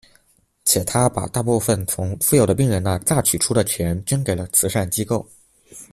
[0.65, 5.23] 且他把大部分从富有的病人那榨取出的钱捐给了慈善机构。